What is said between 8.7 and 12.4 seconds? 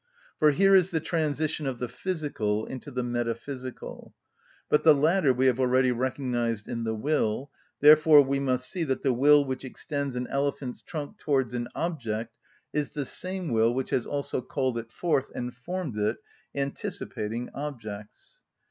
that the will which extends an elephant's trunk towards an object